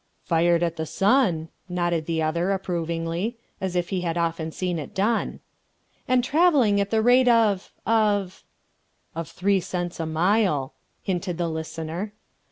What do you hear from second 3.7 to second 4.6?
if he had often